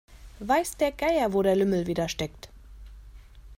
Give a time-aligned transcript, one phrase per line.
[0.39, 2.49] Weiß der Geier, wo der Lümmel wieder steckt.